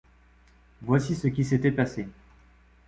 Voici 0.81 1.13
ce 1.13 1.27
qui 1.27 1.43
s’était 1.43 1.69
passé 1.69 2.07